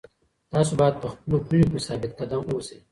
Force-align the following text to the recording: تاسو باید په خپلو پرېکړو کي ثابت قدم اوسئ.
تاسو 0.53 0.71
باید 0.79 0.95
په 1.01 1.07
خپلو 1.13 1.35
پرېکړو 1.47 1.73
کي 1.73 1.79
ثابت 1.87 2.11
قدم 2.19 2.41
اوسئ. 2.51 2.77